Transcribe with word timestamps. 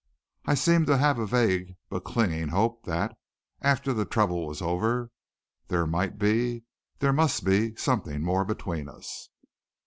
I 0.45 0.55
seemed 0.55 0.87
to 0.87 0.97
have 0.97 1.19
a 1.19 1.27
vague 1.27 1.75
but 1.87 1.99
clinging 2.05 2.47
hope 2.47 2.85
that, 2.85 3.15
after 3.61 3.93
the 3.93 4.03
trouble 4.03 4.47
was 4.47 4.59
over, 4.59 5.11
there 5.67 5.85
might 5.85 6.17
be 6.17 6.63
there 6.97 7.13
must 7.13 7.45
be 7.45 7.75
something 7.75 8.23
more 8.23 8.43
between 8.43 8.89
us. 8.89 9.29